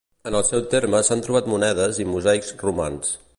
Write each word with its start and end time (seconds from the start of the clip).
En 0.29 0.35
el 0.37 0.45
seu 0.47 0.63
terme 0.71 1.01
s'han 1.09 1.21
trobat 1.27 1.51
monedes 1.53 2.01
i 2.05 2.09
mosaics 2.15 2.51
romans. 2.65 3.15